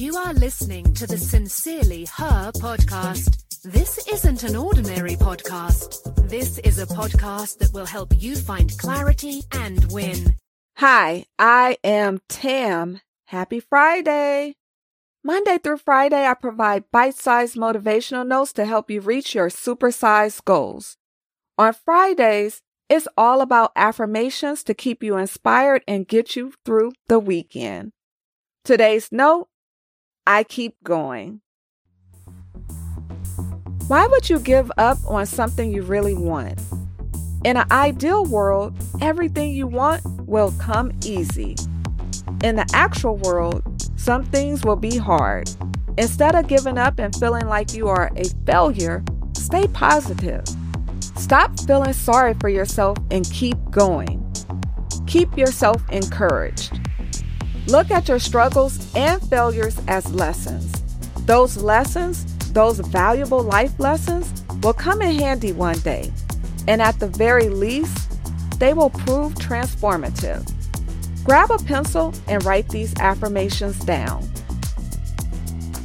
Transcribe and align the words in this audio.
You 0.00 0.16
are 0.16 0.32
listening 0.32 0.94
to 0.94 1.06
the 1.06 1.18
Sincerely 1.18 2.06
Her 2.06 2.52
podcast. 2.52 3.44
This 3.64 3.98
isn't 4.10 4.44
an 4.44 4.56
ordinary 4.56 5.14
podcast. 5.14 6.16
This 6.26 6.56
is 6.60 6.78
a 6.78 6.86
podcast 6.86 7.58
that 7.58 7.74
will 7.74 7.84
help 7.84 8.14
you 8.16 8.34
find 8.34 8.72
clarity 8.78 9.42
and 9.52 9.92
win. 9.92 10.38
Hi, 10.78 11.26
I 11.38 11.76
am 11.84 12.20
Tam. 12.30 13.02
Happy 13.26 13.60
Friday. 13.60 14.56
Monday 15.22 15.58
through 15.58 15.76
Friday, 15.76 16.26
I 16.26 16.32
provide 16.32 16.90
bite 16.90 17.16
sized 17.16 17.56
motivational 17.56 18.26
notes 18.26 18.54
to 18.54 18.64
help 18.64 18.90
you 18.90 19.02
reach 19.02 19.34
your 19.34 19.50
supersized 19.50 20.46
goals. 20.46 20.96
On 21.58 21.74
Fridays, 21.74 22.62
it's 22.88 23.06
all 23.18 23.42
about 23.42 23.72
affirmations 23.76 24.64
to 24.64 24.72
keep 24.72 25.02
you 25.02 25.18
inspired 25.18 25.84
and 25.86 26.08
get 26.08 26.36
you 26.36 26.54
through 26.64 26.92
the 27.08 27.18
weekend. 27.18 27.92
Today's 28.64 29.10
note 29.12 29.49
I 30.26 30.44
keep 30.44 30.74
going. 30.84 31.40
Why 33.88 34.06
would 34.06 34.30
you 34.30 34.38
give 34.38 34.70
up 34.78 34.98
on 35.06 35.26
something 35.26 35.72
you 35.72 35.82
really 35.82 36.14
want? 36.14 36.60
In 37.44 37.56
an 37.56 37.66
ideal 37.72 38.24
world, 38.24 38.76
everything 39.00 39.50
you 39.50 39.66
want 39.66 40.02
will 40.28 40.52
come 40.58 40.92
easy. 41.04 41.56
In 42.44 42.56
the 42.56 42.70
actual 42.72 43.16
world, 43.16 43.62
some 43.96 44.24
things 44.24 44.64
will 44.64 44.76
be 44.76 44.96
hard. 44.96 45.50
Instead 45.98 46.34
of 46.34 46.46
giving 46.46 46.78
up 46.78 46.98
and 46.98 47.14
feeling 47.16 47.46
like 47.48 47.74
you 47.74 47.88
are 47.88 48.10
a 48.16 48.24
failure, 48.46 49.02
stay 49.34 49.66
positive. 49.68 50.44
Stop 51.16 51.58
feeling 51.60 51.92
sorry 51.92 52.34
for 52.34 52.48
yourself 52.48 52.98
and 53.10 53.28
keep 53.30 53.58
going. 53.70 54.24
Keep 55.06 55.36
yourself 55.36 55.82
encouraged. 55.90 56.78
Look 57.70 57.92
at 57.92 58.08
your 58.08 58.18
struggles 58.18 58.92
and 58.96 59.22
failures 59.30 59.80
as 59.86 60.12
lessons. 60.12 60.72
Those 61.26 61.56
lessons, 61.56 62.24
those 62.50 62.80
valuable 62.80 63.44
life 63.44 63.78
lessons, 63.78 64.42
will 64.60 64.72
come 64.72 65.00
in 65.02 65.14
handy 65.14 65.52
one 65.52 65.78
day. 65.78 66.10
And 66.66 66.82
at 66.82 66.98
the 66.98 67.06
very 67.06 67.48
least, 67.48 68.10
they 68.58 68.74
will 68.74 68.90
prove 68.90 69.36
transformative. 69.36 70.52
Grab 71.22 71.52
a 71.52 71.58
pencil 71.58 72.12
and 72.26 72.44
write 72.44 72.68
these 72.70 72.92
affirmations 72.98 73.78
down. 73.84 74.28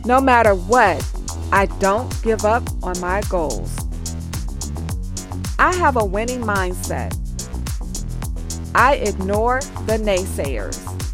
No 0.06 0.20
matter 0.20 0.56
what, 0.56 1.08
I 1.52 1.68
don't 1.80 2.12
give 2.24 2.46
up 2.46 2.64
on 2.82 3.00
my 3.00 3.22
goals. 3.30 3.78
I 5.60 5.76
have 5.76 5.98
a 5.98 6.04
winning 6.04 6.42
mindset. 6.42 7.14
I 8.74 8.96
ignore 8.96 9.60
the 9.86 10.00
naysayers. 10.00 11.05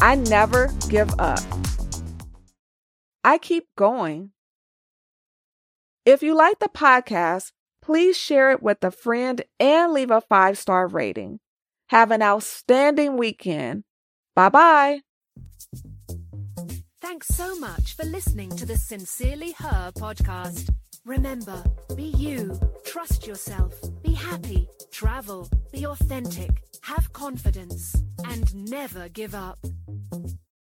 I 0.00 0.14
never 0.14 0.70
give 0.88 1.12
up. 1.18 1.40
I 3.24 3.38
keep 3.38 3.66
going. 3.76 4.30
If 6.04 6.22
you 6.22 6.36
like 6.36 6.60
the 6.60 6.68
podcast, 6.68 7.52
please 7.82 8.16
share 8.16 8.52
it 8.52 8.62
with 8.62 8.84
a 8.84 8.90
friend 8.90 9.42
and 9.58 9.92
leave 9.92 10.10
a 10.10 10.20
five 10.20 10.58
star 10.58 10.86
rating. 10.86 11.40
Have 11.88 12.10
an 12.10 12.22
outstanding 12.22 13.16
weekend. 13.16 13.84
Bye 14.34 14.48
bye. 14.48 15.00
Thanks 17.00 17.28
so 17.28 17.58
much 17.58 17.94
for 17.94 18.04
listening 18.04 18.50
to 18.56 18.66
the 18.66 18.76
Sincerely 18.76 19.52
Her 19.58 19.92
podcast. 19.96 20.70
Remember, 21.04 21.62
be 21.94 22.04
you, 22.16 22.58
trust 22.84 23.26
yourself, 23.26 23.72
be 24.02 24.12
happy, 24.12 24.68
travel, 24.90 25.48
be 25.72 25.86
authentic, 25.86 26.62
have 26.82 27.12
confidence, 27.12 27.94
and 28.24 28.52
never 28.68 29.08
give 29.08 29.34
up. 29.34 29.58